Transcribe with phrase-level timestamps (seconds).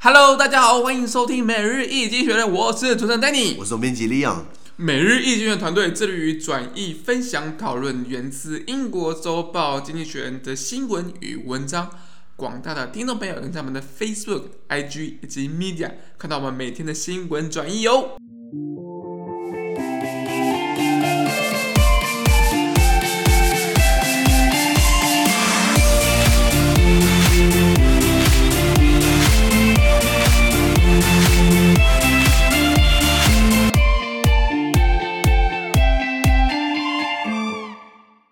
[0.00, 4.44] Hello，大家好，欢迎收听每日易经济学院，我是主持人 Danny，我是总编辑 Leon。
[4.76, 11.90] 每日易经济学院团队致力于转译、分享、讨论源自英国周报《经济学人》的新闻与文章。
[12.36, 18.18] 广大的听众朋友能在我们的 Facebook、IG 以及 Media 看到我们每天的新闻转译哟。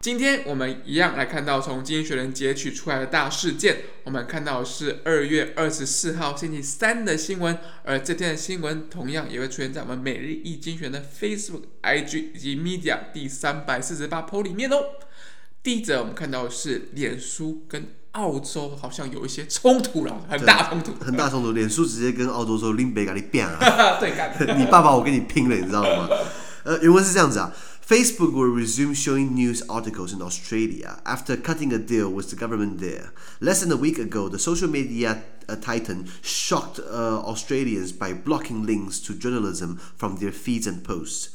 [0.07, 3.79] 今天我们一样来看到从《经济学人》截取出来的大事件。
[4.05, 14.77] 我们看到是二月二十四号星期三的新闻，而这天的新闻同样也会出现在我们每日一经济学人的 Facebook、IG 以及 Media 第三百四十八 po 里面哦。
[15.65, 21.51] 第一则我们看到是脸书跟澳洲好像有一些冲突了，很大冲突，很大冲突。
[21.51, 23.59] 脸书直接跟澳洲说：“林北跟你拼啊！”
[23.99, 24.13] 对，
[24.57, 26.09] 你爸爸我跟你拼了，你知道吗？
[26.63, 27.53] 呃，原文是这样子啊。
[27.87, 33.13] Facebook will resume showing news articles in Australia after cutting a deal with the government there.
[33.41, 38.67] Less than a week ago, the social media uh, titan shocked uh, Australians by blocking
[38.67, 41.29] links to journalism from their feeds and posts.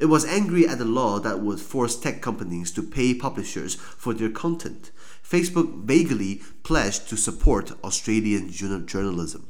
[0.00, 4.14] It was angry at the law that would force tech companies to pay publishers for
[4.14, 4.90] their content.
[5.22, 9.46] Facebook vaguely pledged to support Australian journalism.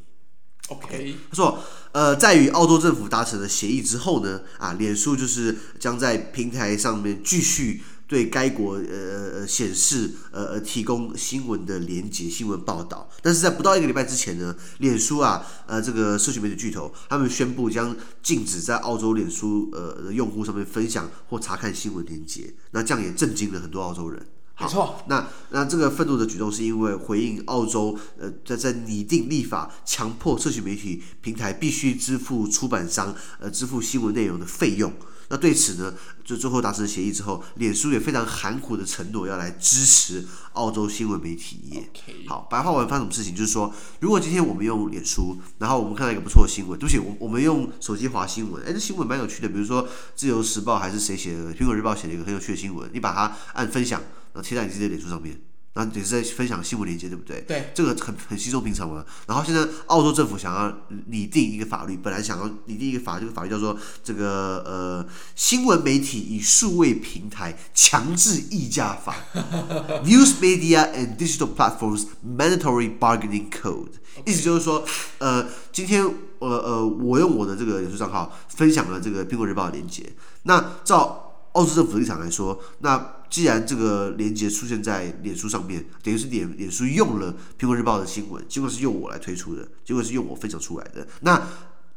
[0.68, 1.58] OK，他说，
[1.92, 13.08] 呃，在与澳洲政府达成了协议之后呢，啊，脸书就是将在平台上面继续对该国呃呃显示呃呃提供新闻的连接、新闻报道。
[13.22, 22.52] 但是在不到一个礼拜之前呢，脸书啊，呃，这个社群媒体巨头，他们宣布将禁止在澳洲脸书呃用户上面分享或查看新闻连接。
[22.72, 24.26] 那这样也震惊了很多澳洲人。
[24.60, 34.92] 没错，那那这个愤怒的举动是因为回应澳洲呃在在拟定立法，强迫社群媒体平台必须支付出版商呃支付新闻内容的费用。
[35.30, 35.92] 那对此呢，
[36.24, 41.84] 就最后达成协议之后，脸书也非常含糊的承诺要来支持澳洲新闻媒体.
[42.26, 43.34] 好，白话文发生什么事情？
[43.34, 54.02] 就是说，如果今天我们用脸书，然后我们看到一个不错的新闻，对不起，我我们用手机划新闻，哎，这新闻蛮有趣的，比如说《自由时报》还是谁写的，《苹果日报》写了一个很有趣的新闻，你把它按分享。
[54.42, 55.40] 贴在你自己的脸书上面，
[55.74, 57.40] 然后也是在分享新闻链接，对不对？
[57.46, 59.04] 对，这个很很稀松平常嘛。
[59.26, 60.76] 然后现在澳洲政府想要
[61.06, 65.06] 拟定一个法律，本来想要拟定一个法，这个法律叫做这个呃
[65.36, 69.14] 新闻媒体与数位平台强制议价法
[70.04, 73.92] （News Media and Digital Platforms Mandatory Bargaining Code）。
[74.26, 74.84] 意思就是说，
[75.18, 76.02] 呃，今天
[76.40, 80.12] 呃呃，我用我的这个脸书账号分享了这个苹果日报的链接，
[80.42, 81.24] 那照。
[81.58, 91.42] 澳洲政府的立场来说，那既然这个连接出现在脸书上面，等于是脸脸书用了苹果日报的新闻，结果是用我来推出的，结果是用我分享出来的，那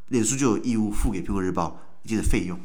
[0.08, 2.60] 脸书就有义务付给苹果日报一定的费用，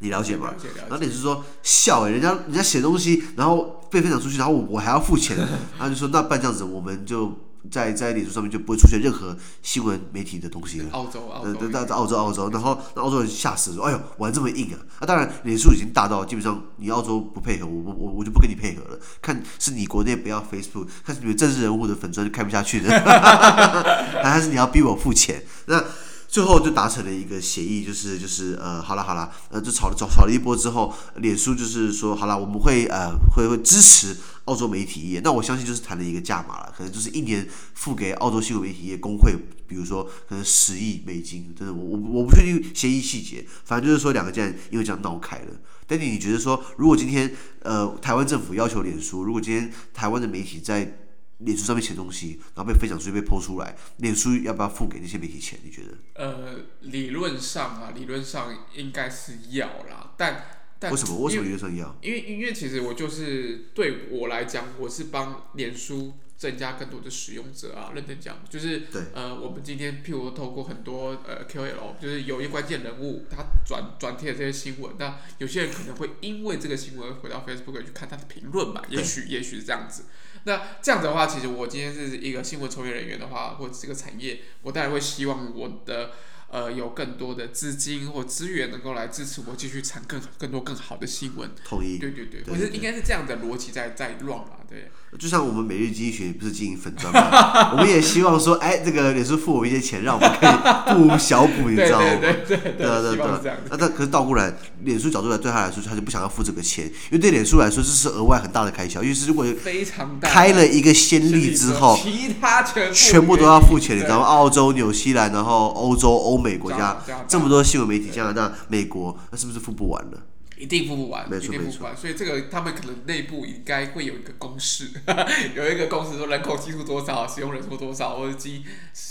[0.00, 0.50] 你了解吗？
[0.50, 0.80] 了解了解。
[0.80, 5.36] 然后脸书说笑人家人家写东西，然后被分享出去，然后我我还要付钱，
[5.78, 7.32] 然后就说那办这样子，我们就。
[7.70, 10.86] 在在脸书上面就不会出现任何新闻媒体的东西了。
[10.92, 18.98] 澳洲，澳洲，那，在澳洲，澳洲，然后那澳洲人吓死了，说：“哎呦，玩这么硬啊！”那、啊、当然，脸书已经大到基本上你澳洲不配合，我我我我就不跟你配合了。
[19.20, 22.90] 看是你国内不要 Facebook，看是你们政治人物的粉专就开不下去的，
[24.22, 25.44] 还是你要逼我付钱？
[25.66, 25.82] 那。
[26.32, 34.16] 最后就达成了一个协议，就是就是呃，好了好了，呃，就吵了吵吵了一波之后，脸书就是说好了，我们会呃会会支持
[34.46, 35.20] 澳洲媒体业。
[35.22, 39.36] 那我相信就是谈了一个价码了，可能就是一年付给澳洲新闻媒体业工会，
[39.68, 45.48] 比如说可能十亿美金，真的我我我不确定协议细节，反正就是说两个竟然因为这样闹开了。
[45.86, 50.98] 但你觉得说，如果今天呃台湾政府要求脸书，如果今天台湾的媒体在
[51.44, 55.58] 脸书上面写东西，然后被分享出去被剖出来，脸书要不要付给那些媒体钱？
[55.62, 55.88] 你觉得？
[56.14, 60.44] 呃，理论上啊，理论上应该是要啦，但
[60.78, 61.18] 但为什么？
[61.20, 61.96] 为什么理论上要？
[62.02, 67.92] 因为因为其实我就是对我来讲，我是帮脸书增加更多的使用者啊。
[67.94, 80.06] 认真讲，就是对呃，我们今天譬如透过很多呃 KOL，就是有一关键人物他转转贴这些新闻，那有些人可能会因为这个新闻回到 Facebook 去看他的评论嘛，也许也许是这样子。
[80.42, 86.10] 那这样子的话，其实我今天是一个新闻从业人员的话，或者这个产业，我当然会希望我的
[86.50, 91.48] 呃有更多的资金或资源能够来支持我继续产更更多更好的新闻。
[91.64, 91.98] 同意。
[91.98, 94.58] 对对对，我觉得应该是这样的逻辑在在乱啊。
[94.72, 97.72] 对，就像我们每日经济学不是经营粉砖吗？
[97.76, 102.06] 我们也希望说，哎，这个脸书付我们一些钱，让我们可以不无小补，你知道吗？
[102.18, 103.52] 对对对对对对。
[103.68, 104.50] 那他可是倒过来，
[104.84, 109.02] 脸书角度来对他来说，他就不想要付这个钱，因为对脸书来说这是额外很大的开销。
[109.02, 114.24] 因为是如果非常大开了一个先例之后，其他全全部都要付钱，你知道吗？
[114.24, 116.96] 澳洲、纽西兰，然后欧洲、欧美国家
[117.28, 120.18] 这么多新闻媒体，加拿大、美国，那是不是付不完了？
[120.62, 124.88] 一定付不完，一定付不完，所以这个他们可能内部应该会有一个公式，
[125.56, 128.64] 有一个公式说人口基数多少，使用人数多少，或者机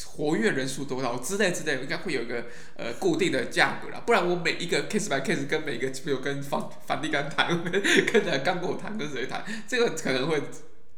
[0.05, 2.45] 活跃人数多少之类之类，应该会有一个
[2.77, 4.01] 呃固定的价格啦。
[4.05, 10.41] 不然我每一个 case by case 跟每一个朋友跟房梵蒂冈谈，跟跟刚跟我谈，跟谁谈，这个可能会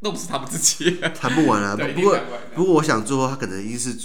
[0.02, 1.76] 弄死他们自己，谈不完啊。
[1.96, 2.20] 不过
[2.54, 3.98] 不过我想最后他可能一定是。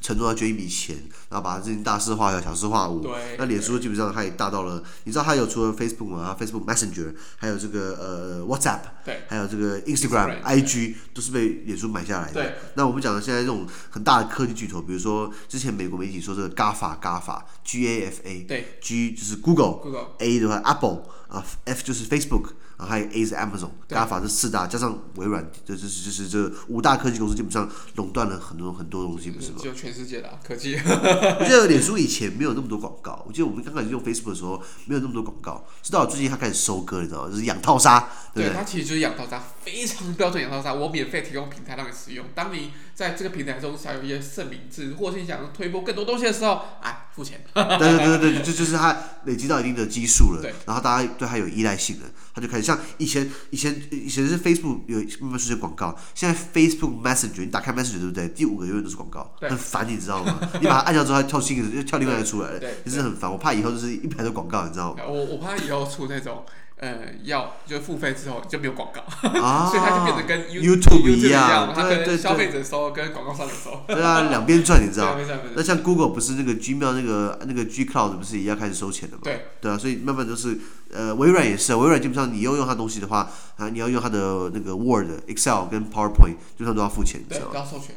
[0.00, 0.96] 承诺要捐一笔钱，
[1.28, 3.06] 然后把这件大事化小，小事化无。
[3.38, 12.34] 那脸书基本上它也大到了，你知道它有除了 Facebook 嘛，Facebook Messenger，还有这个呃 WhatsApp，对，还有这个 Instagram、IG 都是被脸书买下来的。
[12.34, 12.54] 对。
[12.74, 22.50] 那我们讲的现在这种很大的科技巨头，比如说之前美国媒体说这个 GAFA，GAFA，G A F A，对，G 就是 Google，Google，A 的话 Apple，啊，F 就是 Facebook。
[22.78, 29.58] 还有 A 是 Amazon，GAFA 这四大加上微软，这就是就是这五大科技公司基本上垄断了很多很多东西，不是吗？
[29.62, 30.76] 就全世界的科技。
[30.84, 37.30] 我记得脸书以前没有那么多广告，我记得我们刚开始用 Facebook 的时候没有那么多广告，直到最近他开始收割，你知道吗？
[37.30, 40.74] 就是养套杀，对，对他其实就是养套杀，非常标准养套杀。
[40.74, 47.42] 我免费提供平台让你使用，当你在这个平台中享有一些盛名字，或是你想推播更多东西的时候，哎，付钱。
[47.54, 58.28] 对对对对对，就就是他累积到一定的基数了，对，然后大家对他有依赖性了，他就开始像以前以前以前是 Facebook 有慢慢出现广告，现在 Facebook Messenger 你打开 Messenger 对不对？
[58.28, 60.38] 第五个永远都是广告，很烦你知道吗？
[60.60, 63.30] 你把它按掉之后，它跳新的，又跳另外一个出来了，其实很烦。
[63.30, 65.02] 我怕以后就是一排的广告，你知道吗？
[65.06, 66.44] 我我怕以后出那种。
[66.82, 69.00] 呃，要就付费之后就没有广告，
[69.40, 73.84] 啊、 所以它就变成跟 YouTube 一样，它跟消费者收跟广告商的收。
[73.86, 75.16] 对啊，两边赚，你知道？
[75.54, 79.20] 那像 Google 不是那个 Gmail 那个那个 G Cloud 不是也要开始收钱的吗？
[79.22, 80.58] 对，对啊，所以慢慢都是
[80.92, 87.52] 呃，微软也是，微软基本上你要用它东西的话，啊，你要用它的那个 Word、Excel 跟 PowerPoint，基本上都要付钱，你知道吗？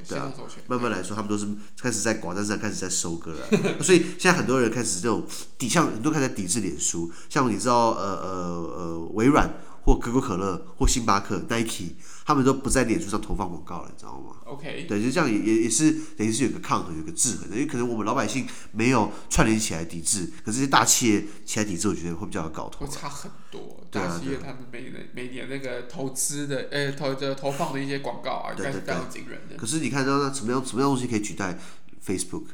[0.07, 0.33] 对啊，
[0.67, 1.45] 慢慢来说，他们都是
[1.81, 3.47] 开始在广站上开始在收割了，
[3.83, 5.23] 所以现在很多人开始这种
[5.57, 9.49] 抵，像很多开始在抵制脸书，像你知道，呃呃呃，微软。
[9.85, 11.93] 或可口可乐，或星巴克、Nike，
[12.25, 22.83] 他们都不在脸书上投放广告了，你知道吗？OK，对，就这样也也也是等于是有个抗衡，有个制衡的，因为可能我们老百姓没有串联起来抵制，可是这些大企业起来抵制，我觉得会比较有搞头。
[22.83, 29.55] 会差很多，大企业他们每年每年那个投资的，呃，投的投放的一些广告啊，应该是非常惊人的。
[29.55, 31.59] 可是你看到那什么样什么样东西可以取代
[32.03, 32.45] Facebook？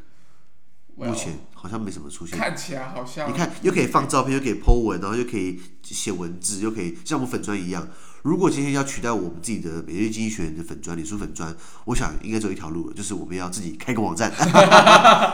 [0.96, 7.88] 目前好像没什么出现，看起来好像你看又可以放照片，又可以 po 文，然后又可以写文字，又可以像我们粉砖一样。
[8.24, 11.56] 如果今天要取代我们自己的每日经济学人的粉砖、脸书粉砖，
[11.86, 14.32] 我想应该只有一条路了，就是我们要自己开个网站，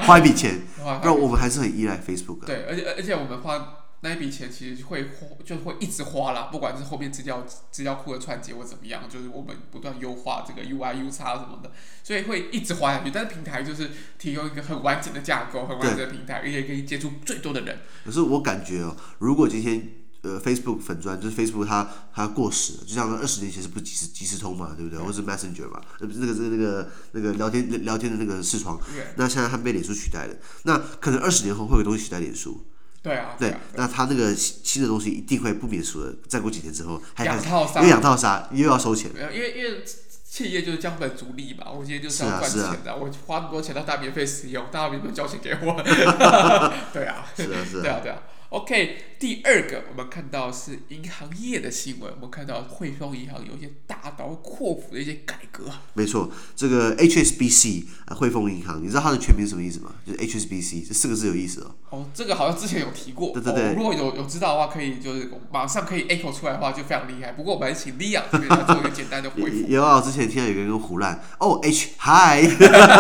[0.06, 0.62] 花一笔钱，
[1.02, 2.46] 不然我们还是很依赖 Facebook。
[2.46, 3.84] 对，而且而且我们花。
[4.02, 11.72] 那一笔钱其实会花，就会一直花啦，不管是后面资料资料库的串接或怎么样，就是我们不断优化这个 UI、UX 什么的，
[12.04, 13.10] 所以会一直花下去。
[13.10, 13.90] 但是平台就是
[14.20, 17.80] 提供一个很完整的架构，很完整的平台，而且可以接触最多的人。
[18.06, 19.90] 可是我感觉哦，如果今天
[20.22, 25.04] 呃 Facebook 粉专就是 Facebook 它它过时了，就像二十年前是不是即时即时通嘛，对不对？
[25.04, 28.80] 或是 Messenger 嘛，呃，那个是那个那个聊天聊天的那个视窗，
[29.16, 30.36] 那现在它被脸书取代了，
[30.66, 32.64] 那可能二十年后会有东西取代脸书。
[33.08, 36.14] 对啊，对，那他那个新的东西一定会不免俗的。
[36.28, 39.10] 再过几天之后，养套杀，又养套杀，又要收钱。
[39.14, 39.84] 没有因为因为
[40.30, 45.82] 企业就是降本逐利嘛，我今天就是要赚钱的，我花那么多钱让大家免费使用，大家免费交钱给我。
[46.94, 48.20] 对啊，是啊是啊，对啊对啊。
[48.50, 55.66] OK，第二个我们看到是银行业的新闻，我们看到汇丰银行有一些大刀阔斧的一些改革。
[55.94, 59.94] 没错，这个 HSBC 啊，汇丰银行，你知道它的全名是什么意思吗？
[60.06, 61.76] 就是 HSBC 这四个字有意思哦。
[61.90, 63.34] 哦，这个好像之前有提过。
[63.34, 67.34] 对对对，哦、如果有有知道的话，可以就是马上可以 echo 出来的话，就非常厉害。
[67.34, 69.68] 不过我们请 Leon 这边来做一个简单的回复。
[69.68, 72.48] 有啊，之前听到有个人胡乱哦，H Hi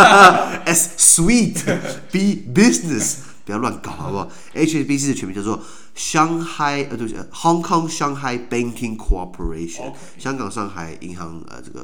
[0.67, 1.77] S Sweet
[2.11, 3.26] B Business。
[3.47, 5.63] 不要乱搞，好不好？HSBC 的全名叫做
[5.95, 9.93] Shanghai 呃，对不起，Hong Kong Shanghai Banking Corporation，Okay.
[10.19, 11.79] 香港上海银行呃，这个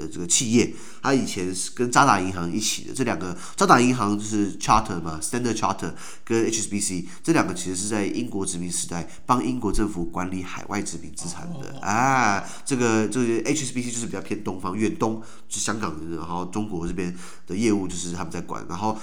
[0.00, 2.94] 呃这个企业，它以前是跟渣打银行一起的。
[2.94, 5.92] 这两个渣打银行就是 Charter 嘛，Standard Charter
[6.24, 11.84] 跟 HSBC 这两个其实是在英国殖民时代帮英国政府管理海外殖民资产的、oh.
[11.84, 12.42] 啊。
[12.64, 17.14] 这个这个 HSBC 就是比较偏东方，远东就是香港人，然后中国这边
[17.46, 18.96] 的业务就是他们在管，然后。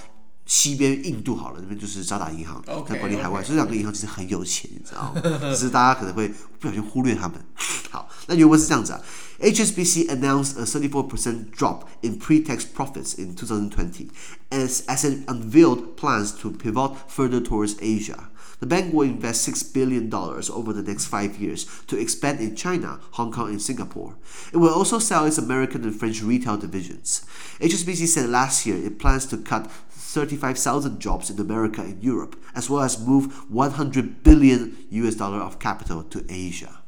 [0.49, 5.23] 西边印度好了，那边就是渣打银行在管理海外，这两个银行其实很有钱，你知道吗？
[5.55, 6.29] 只是大家可能会
[6.61, 7.43] 不小心忽略他们。
[7.91, 9.01] 好，那原文是这样子啊。
[9.41, 14.09] HSBC announced a 34% drop in pre-tax profits in 2020
[14.51, 18.29] as, as it unveiled plans to pivot further towards Asia.
[18.61, 23.01] The bank will invest $6 billion over the next five years to expand in China,
[23.13, 24.15] Hong Kong, and Singapore.
[24.53, 27.23] It will also sell its American and French retail divisions.
[27.61, 29.69] HSBC said last year it plans to cut
[30.10, 35.60] 35,000 jobs in America and Europe, as well as move 100 billion US dollar of
[35.60, 36.79] capital to Asia.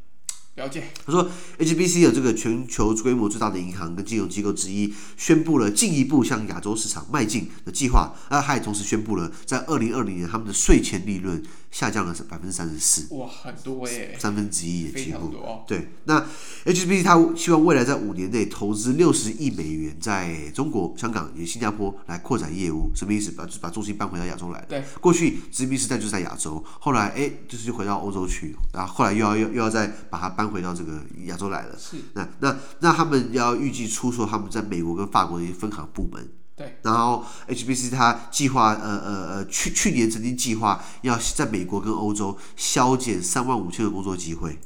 [0.61, 0.83] 了解。
[1.05, 1.27] 他说
[1.57, 8.13] ，HSBC 有这个全球规模最大的银行跟金融机构之一，宣布了进一步向亚洲市场迈进的计划。
[8.29, 11.41] 那他也同时宣布了，在二零二零年他们的税前利润
[11.71, 13.07] 下降了百分之三十四。
[13.15, 14.15] 哇，很多耶！
[14.19, 15.35] 三分之一也几乎。
[15.37, 16.23] 哦、对，那
[16.65, 22.91] HSBC 他希望未来在五年内投资六十亿美元在中国、香港以及新加坡来扩展业务。
[22.95, 23.31] 什么意思？
[23.31, 24.63] 把把重心搬回到亚洲来。
[24.69, 24.83] 对。
[24.99, 31.77] 过去殖民时代就是在亚洲，后来哎，就是就回到欧洲去，然后后来又要又又要再把它搬回到这个亚洲来了。
[31.79, 31.97] 是。
[32.13, 36.29] 那那那他们要预计出售他们在美国跟法国的一些分行部门。
[36.55, 36.77] 对。
[36.83, 44.59] 然后 HSBC 它计划呃呃呃去去年曾经计划要在美国跟欧洲削减三万五千个工作机会，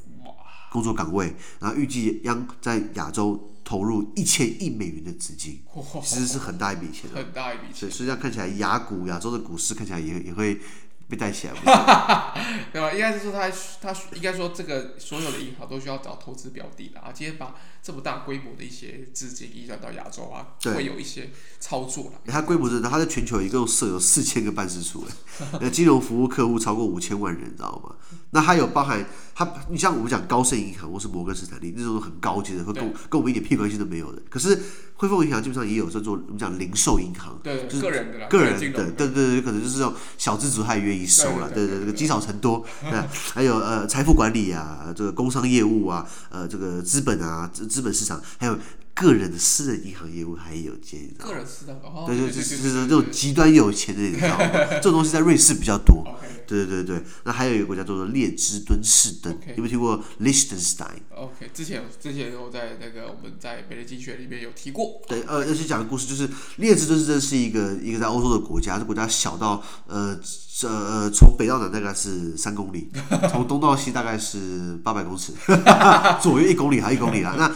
[0.70, 5.60] 工作岗位，然后预计将在亚洲投入一千亿美元的资金，
[6.02, 7.08] 其实是很大一笔钱。
[7.14, 7.90] 很大一笔钱。
[7.90, 10.60] 所以这样看起来，亚股亚洲的股市看起来也也会。
[11.08, 11.54] 被带起来，
[12.72, 12.90] 对吧？
[12.92, 13.48] 应该是说他
[13.80, 17.10] 他应该说这个所有的银行都需要找投资标的的啊。
[17.14, 17.54] 今天把
[17.86, 22.20] 这么大规模的一些资金移转到亚洲啊，会有一些操作了。
[22.26, 25.04] 它规模真的，它在全球一共设有四千个办事处，
[25.62, 27.94] 那，金融服务客户超过五千万人，你知道吗？
[28.30, 34.20] 那还有包含它，你像我们讲高盛银行或是摩根士坦利那种很高级的，会跟跟我们一点屁关系都没有的。
[34.28, 34.60] 可是
[34.96, 42.64] 汇丰银行基本上也有这种我们讲零售银行，对，就是个人的，个人的，对对对，可能就是这种小资族他也愿意收了，对对，这个积少成多。
[42.82, 48.58] 那还有呃财富管理啊，这个工商业务啊，呃这个资本啊，资资本市场，还有
[48.96, 54.48] 个人的私人银行业务还有接，个人私人哦，对对，就是这种极端有钱的，你知道吗？
[54.70, 56.02] 这种东西在瑞士比较多。
[56.46, 65.02] 对对对对，那还有一个国家叫做列支敦士登.有没有听过 Liechtenstein？OK，之前之前我在那个我们在美丽经济学里面有提过。
[65.08, 70.16] 对，呃，而且讲的故事就是列支敦士登是一个一个在欧洲的国家，这国家小到呃
[70.56, 72.90] 这呃从北到南大概是三公里，
[73.28, 75.32] 从东到西大概是八百公尺，
[76.22, 77.34] 左右一公里还一公里啦。
[77.36, 77.52] 那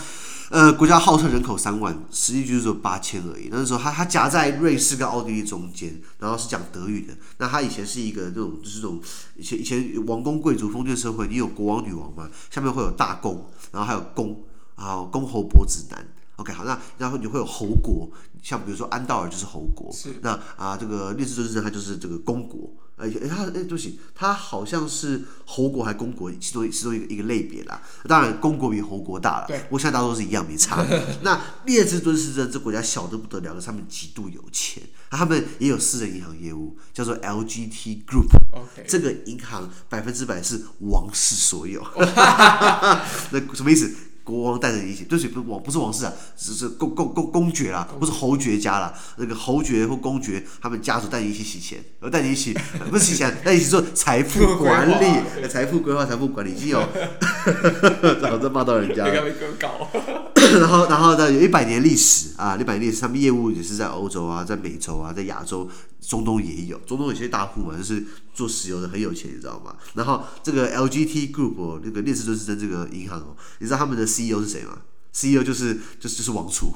[0.51, 3.49] 呃，国家号称人口三万，实际就是说八千而已。
[3.53, 7.15] 那时候，他他夹在瑞士跟奥地利中间，然后是讲德语的。
[7.39, 9.01] 那他以前是一个这种，就是这种
[9.37, 14.43] 以前以前王公贵族封建社会，你有国王女王嘛，下面会有大公，然后还有公，
[14.77, 16.05] 然后公侯伯子男。
[16.41, 18.11] OK，好，那然后你会有侯国，
[18.43, 22.73] 像比如说安道尔就是侯国，是那啊这个列支敦士登它就是这个公国。
[22.97, 27.81] 哎，他哎，对不起，他好像是侯国还公国其中其中一个一个类别啦。
[28.07, 29.47] 当然，公国比侯国大了。
[29.49, 30.85] 对，不过现在大多都是一样，没差。
[31.25, 38.29] 那列支敦士登这国家小得不得了，他们极度有钱，他们也有私人银行业务，叫做 LGT Group。
[38.53, 38.85] Okay.
[38.87, 41.83] 这个银行百分之百是王室所有。
[43.33, 43.91] 那什么意思？
[44.25, 48.93] 国王带着你一起，对不起，不是王，不是王室啊，只是公公公公爵啦，不是侯爵家啦。
[49.17, 52.57] 那个侯爵或公爵，他们家族带你一起洗钱，然后带你一起，
[52.91, 56.81] 不是洗钱，带你一起做财富管理， 财富规划、财富管理，已经有，
[58.23, 59.05] 然后再骂到人家。
[60.59, 65.69] 然后，然后呢，有一百年历史啊，一百年历史，他们业务也是在欧洲啊，在美洲啊，在亚洲。
[66.01, 68.03] 中东也有，中东有些大户嘛，就是
[68.33, 69.77] 做石油的，很有钱，你知道吗？
[69.95, 74.79] 然后这个 LGT Group 哦，那个列支敦斯登这个银行哦，你知道他们的 CEO 是谁吗
[75.13, 76.73] ？CEO 就是就是就是王储，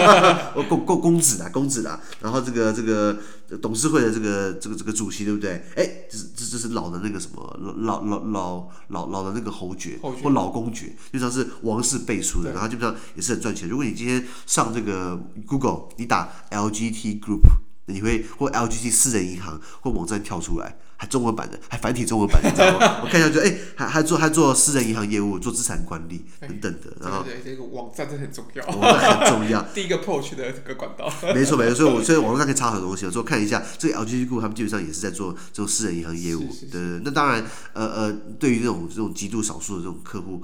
[0.68, 2.00] 公公公子啊，公子啊。
[2.20, 3.18] 然后这个这个
[3.60, 5.64] 董事会的这个这个这个主席对不对？
[5.76, 13.68] 哎，这是这这是老的那个什么老老老老老的那个侯爵，侯爵或老公爵，就像是王室背书的，然后基本上也是很赚钱。
[13.68, 17.42] 如果你今天上这个 Google，你打 LGT Group。
[17.86, 23.00] 你会或 LGT 私人银行或网站跳出来，还中文版的，还繁体中文版的，你知道吗？
[23.02, 26.96] 我看一下就，就、欸、哎，还还做还做私人银行业务，做资产管理等等的。
[27.00, 29.60] 然后对，这个网站真的很重要，网站很重要。
[29.74, 31.12] 第一个 approach 的这个管道。
[31.34, 33.04] 没错没错，所以我 所以网络上可以查很多东西。
[33.04, 36.42] 我说看一下这个 LGG Group，他们基本上也是在做这种私人银行业务。
[36.52, 37.00] 是是是对，对对。
[37.04, 40.40] 那当然，呃呃，对于这种这种极度少数的这种客户。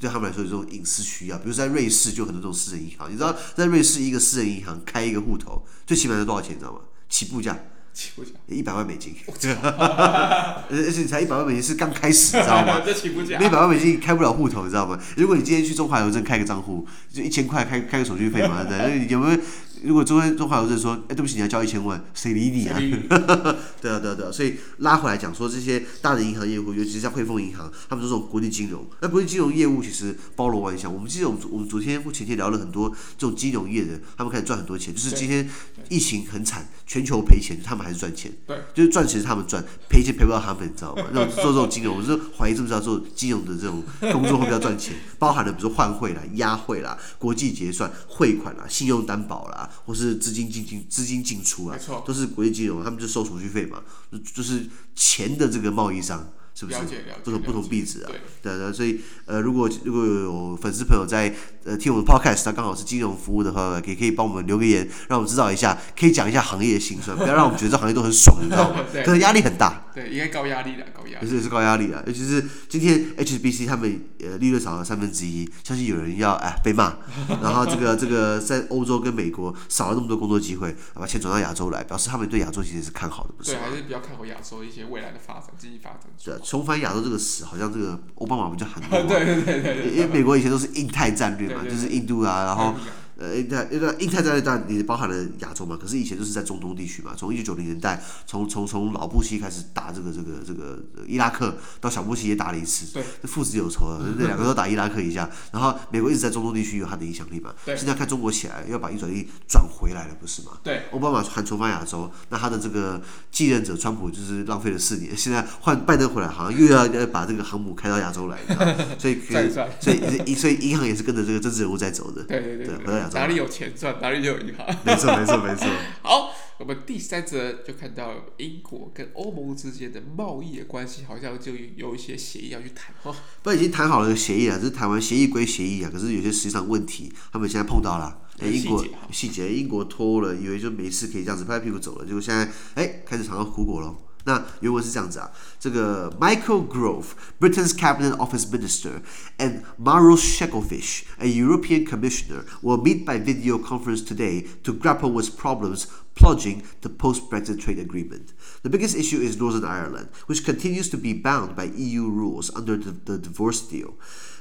[0.00, 3.08] 对他们来说，有这种隐私需要，比如说在瑞士就很多这种私人银行。
[3.08, 6.54] 你知道，在瑞士一个私人银行开一个户头，最起码要多少钱？
[6.56, 6.80] 你知道吗？
[7.08, 7.56] 起步价，
[7.98, 9.12] 起步价一百万美金。
[9.26, 12.80] 而且才一百万美金是刚开始，你知道吗？
[12.94, 14.96] 起步价，一百万美金开不了户头，你知道吗？
[15.16, 18.64] 如果你今天去中华邮政开个账户，就一千块开开个手续费嘛？
[19.08, 19.38] 有没有
[19.82, 22.78] 如果中中华邮政说，哎，对不起，你要交一千万，谁理你啊？
[23.80, 24.32] 对啊，对啊，对啊。
[24.32, 30.92] 所以拉回来讲说，这些大的银行业务，尤其是像汇丰银行，他们做这种国际金融，那国际金融业务其实包罗万象。
[30.92, 34.94] 我们记得我们我们昨天或前天聊了很多这种金融业的，他们开始赚很多钱。
[34.94, 35.48] 就是今天
[35.88, 38.32] 疫情很惨，全球赔钱，他们还是赚钱。
[38.46, 41.04] 对，就是赚钱是他们赚，赔钱赔不到他们，你知道吗？
[41.12, 43.82] 那做这种金融，我就怀疑知不知道做金融的这种
[44.12, 56.32] 工作会比较赚钱，包含了比如说换汇啦、押汇啦、国际结算、汇款啦、信用担保啦，或是资金进进资金进出啊，都是国际金融，他们就收手续费嘛，就就是钱的这个贸易商。
[56.58, 56.78] 是不是
[57.22, 58.10] 这种不同壁纸啊？
[58.42, 61.32] 对对，所以呃，如果如果有粉丝朋友在
[61.64, 68.80] 呃听我们 podcast，他刚好是金融服务的话，可以可以帮我们留个言，让我们知道一下，可以讲一下行业的辛酸， 不要让我们觉得这行业都很爽，你知道吗？
[68.92, 69.84] 对可能压力很大。
[69.94, 71.28] 对，应该高压力的，高压力。
[71.30, 76.96] 也是高压力的，尤其是今天 HSBC 他们呃利润少了三分之一，相信有人要哎被骂，
[77.42, 83.52] 然后这个这个在欧洲跟美国少了那么多工作机会，把钱转到亚洲来，表示他们对亚洲其实是看好的，不是？
[83.52, 86.00] 对，还是比较看好亚洲一些未来的发展，经济发展。
[86.24, 88.98] 对，重返亚洲这个词，好像这个奥巴马不就喊多。
[89.04, 89.92] 对对对对。
[89.92, 92.74] 因为美国以前都是印太战略嘛，就是印度啊，然后。
[93.18, 97.12] 呃，印太那个印太战略当然也包含了亚洲嘛，可是以前就是在中东地区嘛。
[97.16, 105.28] 从一九九零年代，从从从老布希开始打这个这个这个伊拉克，到小布希也打了一次，对，父子有仇啊，那两个都打伊拉克一下。
[105.52, 107.52] 然后美国一直在中东地区有它的影响力嘛。
[107.64, 107.76] 对。
[107.76, 110.52] 现在看中国起来，要把一转一转回来了，不是吗？
[110.62, 110.82] 对。
[110.92, 118.38] 奥巴马还重返亚洲，那他的这个继任者川普就是浪费了四年，现在换拜登回来，好像又要要把这个航母开到亚洲来，
[118.96, 122.22] 所以所以所以所以银行也是跟着这个政治人物在走的。
[122.22, 123.18] 对对对，对，回到亚洲。
[123.18, 124.66] 哪里有钱赚，哪里就有银行。
[124.84, 125.66] 没错，没错，没错。
[126.02, 133.14] 好，我们第三则就看到英国跟欧盟之间的贸易的关系，好像就有一些协议要去谈哦。
[133.42, 138.22] 不，已经谈好了协议了，只是谈完协议归协议啊，可是有些实际上问题，他们现在碰到了。
[138.40, 143.96] 哎，英国细节，英国脱了，以为就没事，可以这样子拍拍屁股走了，结果现在哎，开始尝到苦果喽。
[144.25, 147.07] 那原文是这样子啊，这个 Michael Gove,
[147.41, 149.01] Britain's Cabinet Office Minister,
[149.37, 155.35] and Maros Shevkovich, a European Commissioner, will meet by video conference today to grapple with
[155.35, 158.31] problems plaguing the post-Brexit trade agreement.
[158.61, 162.77] The biggest issue is Northern Ireland, which continues to be bound by EU rules under
[162.77, 163.95] the, the divorce deal.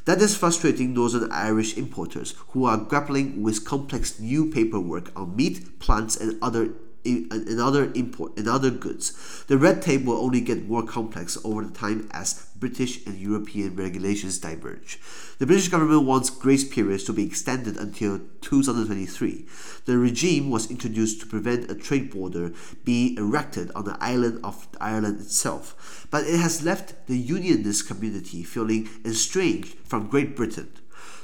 [0.05, 5.81] That is frustrating Northern Irish importers who are grappling with complex new paperwork on meat,
[5.81, 6.75] plants, and other
[7.06, 9.44] and other import and other goods.
[9.48, 13.76] The red tape will only get more complex over the time as British and European
[13.76, 15.00] regulations diverge.
[15.38, 19.46] The British government wants grace periods to be extended until 2023.
[19.86, 22.52] The regime was introduced to prevent a trade border
[22.84, 28.44] being erected on the island of Ireland itself, but it has left the unionist community
[28.44, 30.72] feeling estranged from Great Britain.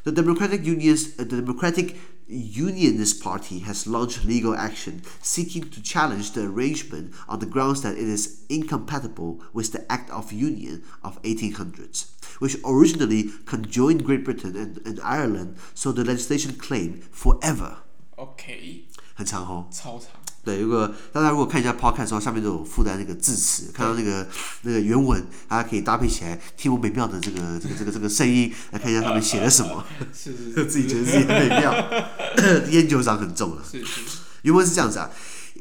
[0.04, 1.96] The Democratic Unions, uh, the Democratic
[2.31, 7.97] Unionist Party has launched legal action seeking to challenge the arrangement on the grounds that
[7.97, 14.55] it is incompatible with the Act of Union of 1800s, which originally conjoined Great Britain
[14.57, 17.79] and, and Ireland, so the legislation claimed forever.
[18.19, 18.85] Okay.
[19.15, 20.11] 很长哦，超长。
[20.44, 24.28] 对，如果大家如果看一下 podcast 的时候，下面都有附带那个字词，看到那个
[24.64, 29.86] 那个原文，大家可以搭配起来听我美妙的这个这个这个这个声音，来看一下上面写了什么。
[30.14, 31.74] 是是是，自己觉得自己很美妙，
[32.72, 33.64] 烟酒嗓很重了。
[33.64, 34.02] 是是，
[34.42, 35.10] 原文是这样子啊，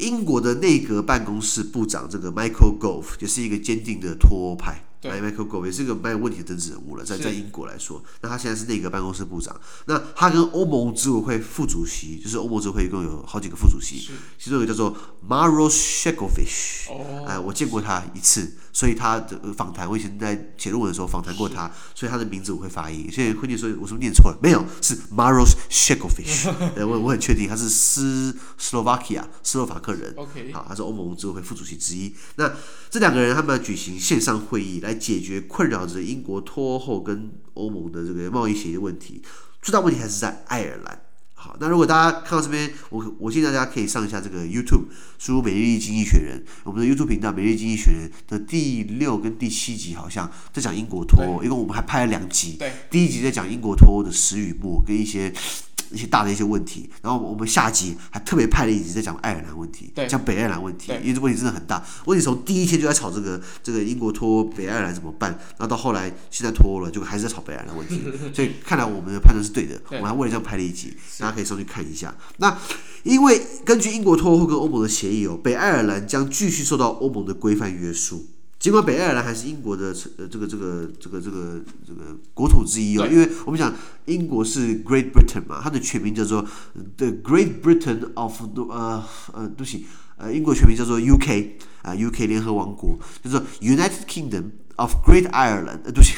[0.00, 4.84] 英国的内阁办公室部长这个 Michael Gove 也是一个坚定的脱欧派。
[5.10, 14.96] Michael Gove 也是一个蛮有问题的政治人物了，在在英国来说，那他现在是内阁办公室部长，那他跟欧盟执委会副主席，就是欧盟执委会一共有好几个副主席，其中一个叫做
[15.28, 16.92] Maros Shevkovich，
[17.26, 24.38] 哎，我见过他一次，所以他的访谈，我以前在写论文的时候访谈过他，所以他的名字我会发音，现在会念说，我是不是念错了？
[24.40, 26.52] 没有，是 Maros Shevkovich，
[26.86, 32.48] 我我很确定他是斯斯洛伐克斯洛伐克人，OK，好，他是欧盟执委会副主席之一，那
[32.88, 34.91] 这两个人他们要举行线上会议来。
[34.92, 39.22] 来解决困扰着英国脱欧后跟欧盟的这个贸易协议问题，
[39.62, 41.00] 最大问题还是在爱尔兰。
[41.34, 44.84] 好，那如果大家看到这边，我我建议大家可以上一下这个 YouTube，
[45.18, 55.32] 输入《每日一经济学人》，我们的 YouTube 频道《每日经济学人》的第六跟第七集好像在讲英国脱欧，因为我们还拍了两集，第一集在讲英国脱欧的始与末跟一些。
[55.92, 61.84] 一些大的一些问题，然后我们下集还特别派了一集在讲爱尔兰问题，讲北爱尔兰问题，因为这问题真的很大。
[62.06, 68.02] 问题从第一天就在吵这个这个英国脱北爱尔兰怎么办，然后到后来现在脱欧了，就还是在吵北爱尔兰问题。
[68.34, 72.14] 所以看来我们的判断是对的，我们还为了这样拍了一集，大家可以上去看一下。
[72.38, 72.58] 那
[73.02, 78.26] 因为根据英国脱欧后跟欧盟的协议哦，北爱尔兰将继续受到欧盟的规范约束。
[78.62, 79.86] 尽管北爱尔兰还是英国的
[80.18, 86.46] 呃这个这个这个这个这个国土之一哦，因为我们讲英国是 Great Britain 嘛，它的全名叫做
[86.96, 89.84] The Great Britain of 呃呃对不起
[90.16, 91.48] 呃英国全名叫做 UK
[91.82, 96.14] 啊、呃、UK 联合王国，叫做 United Kingdom of Great Ireland 呃对不起。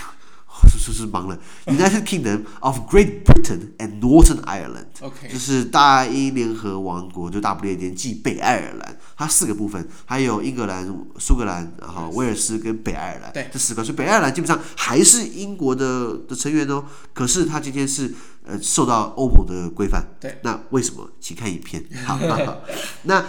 [0.70, 10.86] 是是是忙了，United Kingdom of Great Britain and Northern Ireland，OK，就是大英联合王国，就大不列颠暨北爱尔兰，它四个部分，还有英格兰、
[11.18, 16.84] 苏格兰，然后威尔斯跟北爱尔兰，对，这四个，所以北爱尔兰基本上还是英国的的成员哦。
[17.12, 18.14] 可是它今天是
[18.44, 21.10] 呃受到欧盟的规范，对，那为什么？
[21.20, 21.84] 请看影片。
[22.04, 22.60] 好，好，好，
[23.02, 23.24] 那。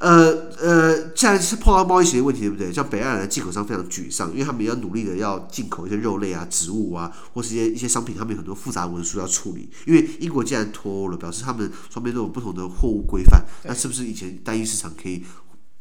[0.00, 2.72] 呃呃，现在是碰到贸易协议问题，对不对？
[2.72, 9.68] 像北爱尔兰进口商非常沮丧，因为他们要努力的要进口一些肉类啊、植物啊，或是一些一些商品，他们有很多复杂文书要处理。
[9.86, 15.22] 因为英国既然脱欧了，表示他们双边都有不同的货物规范，那是不是以前单一市场可以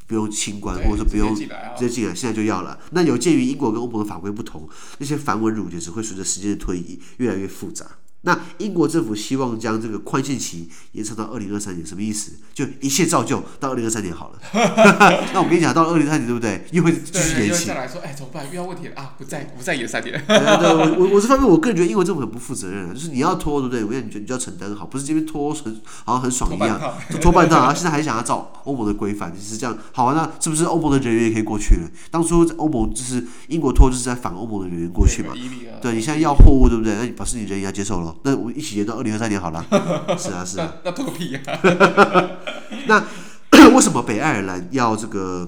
[0.06, 1.48] 不用清关，或者说不用直
[1.80, 2.78] 接进来，现在就要了？
[2.92, 7.86] 那有鉴于英国跟欧盟的法规不同，那些繁文缛节只会随着时间的推移越来越复杂。
[8.22, 12.34] 那英国政府希望将这个宽限期延长到二零二三年，什么意思？
[12.54, 14.40] 就一切照旧，到二零二三年好了。
[15.34, 16.66] 那我跟你讲，到二零二三年对不对？
[16.72, 17.68] 又会继续延期。
[17.68, 18.46] 再来说，哎，怎么办？
[18.52, 19.16] 遇到问题了啊！
[19.18, 20.22] 不再不再延三年。
[20.28, 23.84] 对我我我这方面，我个人觉得英国政府很不负责任，就是你要拖，对不对？
[23.86, 26.80] 我跟你觉得你就要承担好，不是这边拖很好像很爽一样，
[27.10, 29.78] 就拖半套，然后现在还想要照欧盟的规范，就是这样。
[29.94, 31.90] 好啊，那是不是欧盟的人员也可以过去了？
[32.12, 35.34] 当初欧盟就是英国拖，就是在反欧盟的人员过去嘛。
[35.82, 36.96] 对，你现在要货物，对不对？
[36.96, 38.09] 那你表示你人也要接受了。
[38.24, 39.66] 那我们一起延到二零二三年好了。
[40.18, 40.76] 是啊，是啊。
[40.84, 41.42] 那拖个屁呀！
[42.88, 43.04] 那
[43.76, 45.48] 为什么北爱尔兰要这个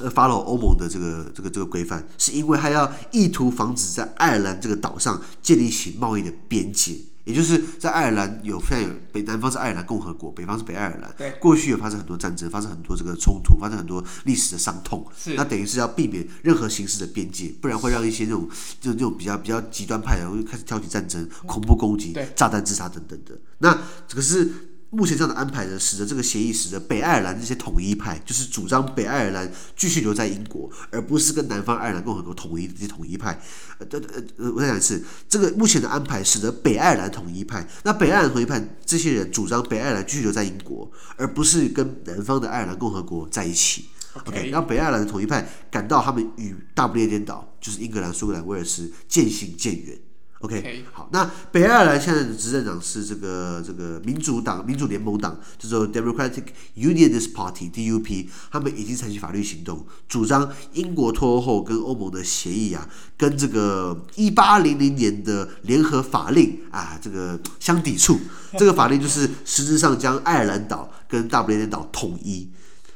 [0.00, 2.06] 呃 follow 欧盟的这个这个这个规范？
[2.18, 6.96] 是因为他要意图防止在爱尔兰这个岛上建立起贸易的边界。
[7.24, 11.14] 也就是在爱尔兰有非常有北南方是爱尔兰共和国，北方是北爱尔兰。
[11.18, 15.06] 对，过去有发生很多战争，发生很多这个冲突，发生很多历史的伤痛。
[15.16, 18.48] 是，那等于是要避免任何形式的边界，不然会让一些那种
[18.80, 23.38] 就那种比较比较极端派的会开始挑起战争、恐怖攻击、炸弹自杀等等的。
[23.58, 23.78] 那
[24.08, 24.69] 可是。
[24.90, 33.40] 目前这样的安排呢，使得这个协议使得北爱尔兰这些统一派，就是主张北爱尔兰继续留在英国，而不是跟南方爱尔兰共和国统一的这些统一派。
[33.78, 43.86] 呃呃呃，我再讲一次，这个目前的安排使得北爱尔兰统一派，那北爱尔兰统一派这些人主张北爱尔兰继续留在英国，而不是跟南方的爱尔兰共和国在一起。
[44.14, 49.96] OK，让北爱尔兰的统一派感到他们与大不列颠岛，就是英格兰、苏格兰、威尔斯渐行渐远。
[50.40, 50.84] OK.
[50.90, 56.44] 好，那北爱尔兰现在的执政党是这个这个民主党、民主联盟党，叫做 Democratic
[56.76, 68.18] Unionist Party（DUP），他们已经采取法律行动，主张英国脱欧后跟欧盟的协议啊，跟这个一八零零年的联合法令啊，这个相抵触。
[68.58, 72.50] 这个法令就是实质上将爱尔兰岛跟大不列颠岛统一。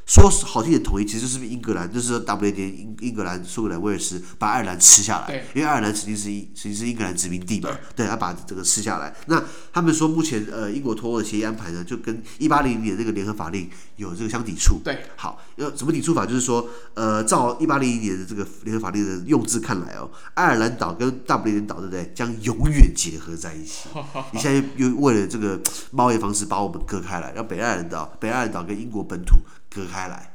[0.06, 9.14] 说好听点统一，其实就是英格兰，就是大不列颠英英格兰、苏格兰、威尔士把爱尔兰吃下来，因为爱尔兰曾经是英，曾经是英格兰殖民地嘛，对，他把这个吃下来。
[9.26, 14.78] 那他们说，目前呃英国脱欧的协议安排呢，就跟一八零零年那个联合法令有这个相抵触。
[14.84, 16.26] 对，好，要怎么抵触法？
[16.26, 22.12] 就是说，呃，照一八零零年的这个联合法令的用字看来哦，爱尔兰岛跟大不列颠岛，对不对？
[22.14, 23.88] 将永远结合在一起。
[24.32, 25.58] 你现在又为了这个
[25.92, 29.36] 贸易方式把我们割开来，让北爱尔兰岛、北爱尔兰岛跟英国本土。
[29.74, 30.32] 割开来，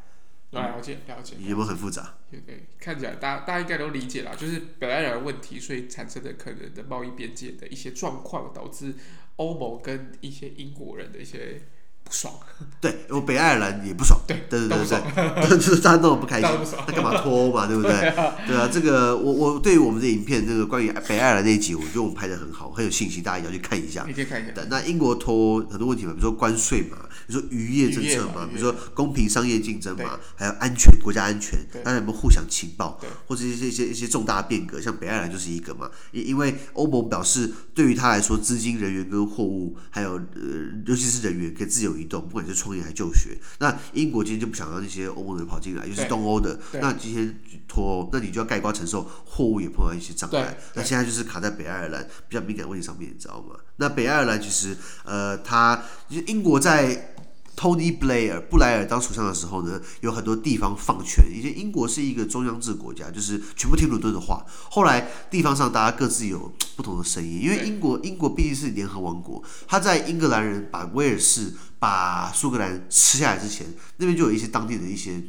[0.52, 2.16] 了解了解，有没有很复杂？
[2.30, 8.94] 对，看起来大家大家应该都理解了，就是北爱尔兰问题，所以产生的可能的贸易边界的一些状况，导致
[9.38, 11.62] 欧盟跟一些英国人的一些。
[12.10, 12.34] 不爽，
[12.82, 16.50] 对，我北爱尔兰也不爽，对对对对对，就 是大家都不开心，
[16.88, 17.92] 那干嘛脱欧嘛，对不对？
[18.50, 24.04] 对啊，这个我我对于我们的影片，这个关于北爱尔兰那一集，我觉得我们拍的很好，很有信心，大家也要去看一下。
[24.08, 24.54] 你可以看一下。
[24.72, 43.38] 那英国脱欧很多问题嘛，比如说关税嘛，比如说渔业政策嘛，比如说公平商业竞争嘛，还有安全国家安全，大家有没有互相情报，或者一些一些一些重大变革，像北爱尔兰就是一个嘛，因因为欧盟表示，对于他来说，资金、人员跟货物，还有呃，尤其是人员，可以自由移动，不管是创业还是就学。
[43.60, 46.60] 那英国今天就不想让那些欧盟人跑进来，又是东欧的。
[46.74, 50.58] 那今天脱欧，那你就要盖棺承受货物也碰到一些障碍。
[50.74, 53.56] 那现在就是卡在北爱尔兰比较敏感问题上面，你知道吗？
[53.78, 55.84] 那北爱尔兰其实，呃，他
[56.28, 57.16] 英国在。
[57.60, 64.46] Tony Blair 布莱尔当首相的时候呢，有很多地方放权，以前英国是一个中央制国家，就是全部听伦敦的话。
[64.72, 73.68] 后来地方上大家各自有不同的声音，因为英国英国毕竟是联合王国，他在英格兰人把威尔士、把苏格兰吃下来之前，
[73.98, 75.22] 那边就有一些当地的一些。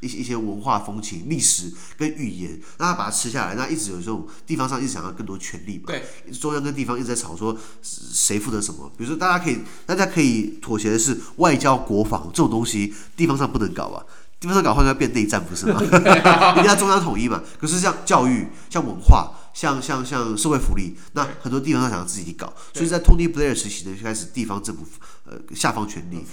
[0.00, 5.84] 一些一些文化风情、历史跟语言，让他把它吃下来，那一直有这种地方上一直想要更多权利嘛？
[5.86, 8.90] 对，中央跟地方一直在吵说谁负责什么。
[8.96, 14.04] 比如说，大家可以大家可以妥协的是外交、国防这种东西，地方上不能搞啊。
[14.38, 15.78] 地方上搞坏要变内战不是吗？
[15.84, 17.42] 一定要中央统一嘛。
[17.58, 19.32] 可是像教育、像文化。
[19.52, 24.84] 像像像社会福利，那很多地方他想要自己搞，所以在 Tony Blair 时期呢，就开始地方政府
[25.30, 26.24] 呃下放权力，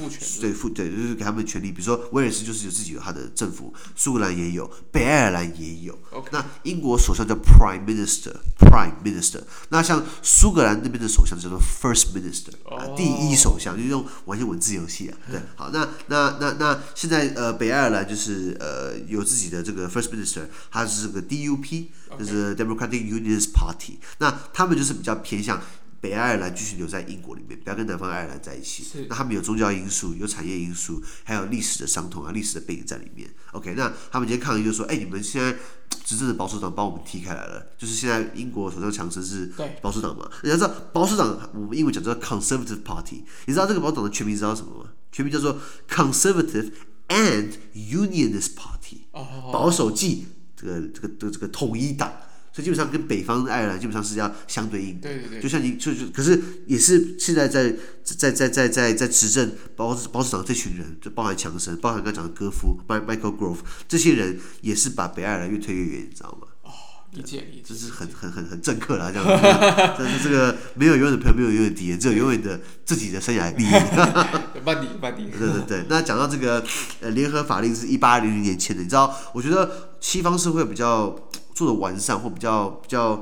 [0.42, 1.72] 对赋对就是给他们权力。
[1.72, 5.98] 比如说威尔斯就是有自己有他的政府，苏格兰也有，北爱尔兰也有。
[6.32, 9.44] 那英国首相叫 Prime Minister，Prime Minister。
[9.70, 12.98] 那像苏格兰那边的首相叫做 First Minister，、oh.
[12.98, 15.18] 第一首相，就是用玩些文字游戏啊。
[15.30, 21.88] 对，好，那那那那现在呃北爱尔兰就是呃有自己的这个 First Minister，他是这个 DUP。
[22.18, 25.62] 就是 Democratic Unionist Party，那他们就是比较偏向
[26.00, 28.86] 北爱尔兰继续留在英国里面，不要跟南方爱尔兰在一起。
[29.10, 33.30] 那他们有宗教因素，有产业因素，还有历史的伤痛啊，历史的背景在里面。
[33.54, 35.56] OK，那他们今天抗议就说：“哎、欸，你们现在
[36.04, 40.30] 执政的保守党把我们踢开来了。”就是现在英国首相强生是保守党嘛？
[40.44, 43.24] 你要知道保守党，我们英文讲叫 Conservative Party。
[43.46, 44.92] 你知道这个保守党的全名知道什么吗？
[45.12, 46.72] 全名叫做 Conservative
[47.08, 49.08] and Unionist Party，
[49.52, 50.28] 保守即。
[50.60, 52.12] 这个这个的这个统一党，
[52.58, 55.08] 所以基本上跟北方的爱尔兰基本上是要相对应的。
[55.08, 55.42] 对对对。
[55.42, 57.72] 就像你就就，可是也是现在在
[58.04, 66.48] 在在在在在执政保保守党这群人，就包含强生，包含刚才讲的戈夫，Michael Grove 这些人也是把北爱尔兰越推越远，你知道吗？
[66.64, 66.72] 哦，
[67.12, 67.64] 理解理解。
[67.68, 69.34] 这是很很很很政客啦，这样子。
[70.00, 73.70] 但是这个没有永远的朋友，没有永远的敌人，只有永远的自己的生涯利益。
[74.66, 75.30] 慢点慢点。
[75.30, 75.86] 对对对。
[75.88, 76.66] 那讲到这个
[77.02, 79.16] 呃联合法令是一八零零年签的，你知道？
[79.36, 79.94] 我觉得。
[80.00, 81.10] 西方社会比较
[81.58, 83.16] 做的完善，或比较比较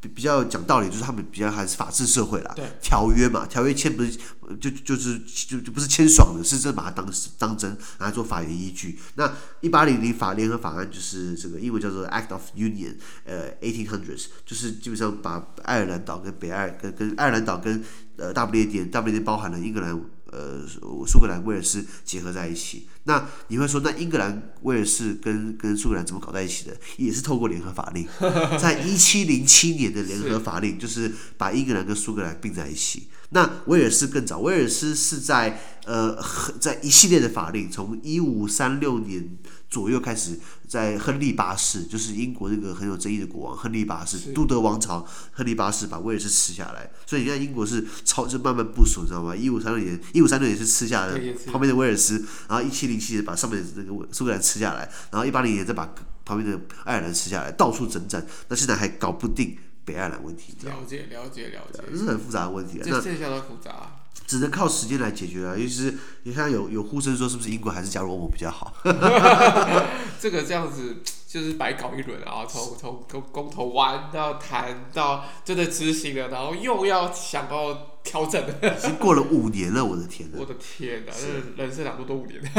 [0.00, 2.50] 比比较讲道理，就是他们比较还是法治社会啦。
[2.56, 4.18] 对，条约嘛，条约签不是
[4.58, 7.06] 就就是就就不是签爽的，是真把它当
[7.38, 8.98] 当真，拿来做法源依据。
[9.16, 17.84] 那一八零零法联合法案就是这个英文叫做 Act of Union，呃，eighteen hundreds，就是基本上把爱尔兰岛跟北爱跟跟爱尔兰岛跟
[18.16, 20.00] 呃大不列颠，大不列颠包含了英格兰。
[20.32, 20.66] 呃，
[21.06, 22.88] 苏格兰、威尔士结合在一起。
[23.04, 26.76] 那你会说，那英格兰、威尔士跟跟苏格兰怎么搞在一起的？
[26.96, 28.06] 也是透过联合法令，
[28.60, 33.08] 在一七零七年的联合法令，就是把英格兰跟苏格兰并在一起。
[33.30, 36.16] 那威尔士更早，威尔士是在呃，
[36.60, 39.36] 在一系列的法令，从一五三六年
[39.70, 40.38] 左右开始，
[40.68, 46.90] 在亨利八世，就是英国那个很有争议的国王亨利八世，都德王朝，亨利八世把威尔士吃下来。
[47.06, 49.34] 所以你看，英国是超就慢慢部署，你知道吗？
[49.34, 51.18] 一五三六年，一五三六年是吃下了
[51.50, 55.92] 旁边的威尔士，然后一七零七年把上面的那个苏格兰吃下来，然后一八零年再把
[56.24, 59.58] 旁边的爱尔兰吃下来，到处征战，那现在还搞不定。
[59.84, 62.82] 北爱尔兰问题，了解了解了解，这是很复杂的问题啊。
[62.84, 63.96] 这现象都复杂，
[64.28, 65.56] 只能靠时间来解决啊。
[65.56, 68.72] 尤其是你看有有呼声说， 是不是英国还是加入欧盟比较好？
[70.20, 70.98] 这个这样子
[71.32, 77.92] 就是白搞一轮啊，从从从公投完到谈到真的执行了，然后又要想要。
[78.04, 80.38] 调整已经过了五年了，我的天呐！
[80.40, 81.12] 我的天呐，
[81.56, 82.42] 人生两度都五年。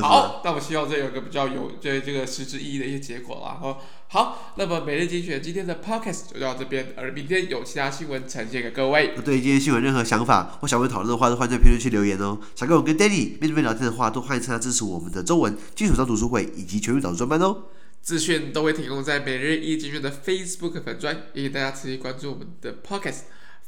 [0.00, 3.58] 好，那我希望这有个比较有这这个实质意义的一些结果啦。
[3.60, 9.14] 好，好，那么每日精选今天的 podcast 就到这边，而明天有其他新闻呈现给各位。
[9.24, 12.38] 对今天新闻任何想法或想问讨论的话，都欢迎在评论区留言哦。
[12.54, 17.64] 想跟我跟 Danny 面对面聊天的话，都欢迎参加支持我们的中文基础上读书会以及全民导读专班哦。
[18.00, 23.20] 资讯都会提供在每日一精选的 Facebook 粉专，也请大家持续关注我们的 podcast。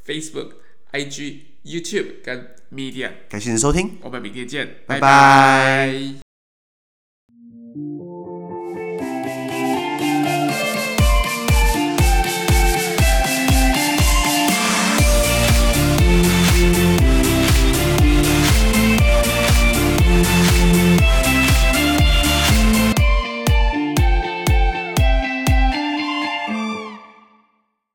[0.06, 0.50] Facebook、
[0.92, 5.00] IG、YouTube 跟 Media，感谢您的收听，我们明天见，拜拜。
[5.00, 6.23] 拜拜。